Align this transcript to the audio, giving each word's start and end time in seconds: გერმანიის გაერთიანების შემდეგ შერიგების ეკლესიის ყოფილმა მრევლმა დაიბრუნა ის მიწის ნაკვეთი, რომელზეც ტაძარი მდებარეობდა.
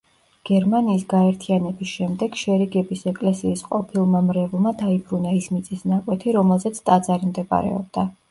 გერმანიის 0.49 1.03
გაერთიანების 1.09 1.91
შემდეგ 1.97 2.39
შერიგების 2.43 3.03
ეკლესიის 3.11 3.61
ყოფილმა 3.67 4.21
მრევლმა 4.31 4.73
დაიბრუნა 4.81 5.35
ის 5.43 5.51
მიწის 5.57 5.85
ნაკვეთი, 5.95 6.35
რომელზეც 6.41 6.83
ტაძარი 6.89 7.33
მდებარეობდა. 7.33 8.11